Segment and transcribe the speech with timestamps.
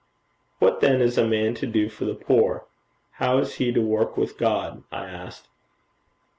[0.57, 2.65] 'What then is a man to do for the poor?
[3.11, 5.47] How is he to work with God?' I asked.